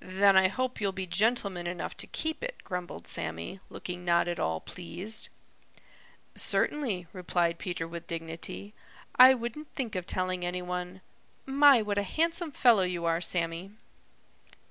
"Then 0.00 0.36
I 0.36 0.48
hope 0.48 0.82
you'll 0.82 0.92
be 0.92 1.06
gentleman 1.06 1.66
enough 1.66 1.96
to 1.96 2.06
keep 2.06 2.42
it," 2.44 2.56
grumbled 2.62 3.06
Sammy, 3.06 3.58
looking 3.70 4.04
not 4.04 4.28
at 4.28 4.38
all 4.38 4.60
pleased. 4.60 5.30
"Certainly," 6.34 7.06
replied 7.14 7.58
Peter 7.58 7.88
with 7.88 8.06
dignity. 8.06 8.74
"I 9.18 9.32
wouldn't 9.32 9.72
think 9.74 9.94
of 9.94 10.06
telling 10.06 10.44
any 10.44 10.60
one. 10.60 11.00
My, 11.46 11.80
what 11.80 11.96
a 11.96 12.02
handsome 12.02 12.52
fellow 12.52 12.82
you 12.82 13.06
are, 13.06 13.22
Sammy." 13.22 13.70